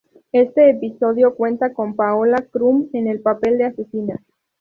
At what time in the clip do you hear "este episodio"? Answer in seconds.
0.31-1.35